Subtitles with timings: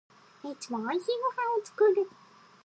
[0.43, 2.09] いつも美味しいご飯を作る